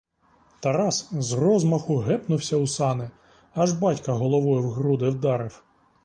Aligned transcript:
Тарас 0.61 1.09
з 1.19 1.33
розмаху 1.33 1.97
гепнувся 1.97 2.57
у 2.57 2.67
сани, 2.67 3.09
аж 3.53 3.71
батька 3.73 4.13
головою 4.13 4.61
в 4.61 4.69
груди 4.71 5.09
вдарив. 5.09 5.63